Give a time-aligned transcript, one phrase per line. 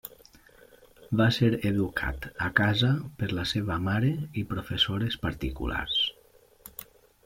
[1.19, 6.05] Va ser educat a casa per la seva mare i professores particulars.